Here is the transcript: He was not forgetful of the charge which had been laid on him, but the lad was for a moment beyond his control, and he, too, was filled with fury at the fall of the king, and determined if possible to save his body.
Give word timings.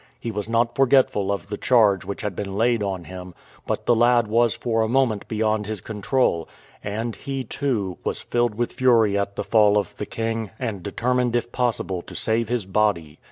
He 0.19 0.31
was 0.31 0.49
not 0.49 0.75
forgetful 0.75 1.31
of 1.31 1.49
the 1.49 1.59
charge 1.59 2.05
which 2.05 2.23
had 2.23 2.35
been 2.35 2.55
laid 2.57 2.81
on 2.81 3.03
him, 3.03 3.35
but 3.67 3.85
the 3.85 3.93
lad 3.95 4.27
was 4.27 4.55
for 4.55 4.81
a 4.81 4.87
moment 4.89 5.27
beyond 5.27 5.67
his 5.67 5.79
control, 5.79 6.49
and 6.83 7.15
he, 7.15 7.43
too, 7.43 7.99
was 8.03 8.19
filled 8.19 8.55
with 8.55 8.73
fury 8.73 9.15
at 9.15 9.35
the 9.35 9.43
fall 9.43 9.77
of 9.77 9.95
the 9.97 10.07
king, 10.07 10.49
and 10.57 10.81
determined 10.81 11.35
if 11.35 11.51
possible 11.51 12.01
to 12.01 12.15
save 12.15 12.49
his 12.49 12.65
body. 12.65 13.19